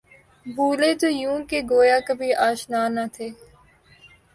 بُھولے 0.45 0.91
تو 0.99 1.07
یوں 1.21 1.37
کہ 1.49 1.59
گویا 1.69 1.97
کبھی 2.07 2.29
آشنا 2.47 2.81
نہ 2.95 3.05
تھے 3.13 3.27